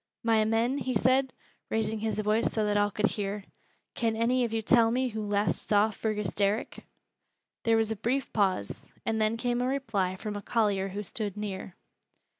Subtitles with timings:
[0.23, 1.31] "My men," he said,
[1.69, 3.43] raising his voice so that all could hear,
[3.93, 6.85] "can any of you tell me who last saw Fergus Derrick?"
[7.65, 11.37] There was a brief pause, and then came a reply from a collier who stood
[11.37, 11.75] near.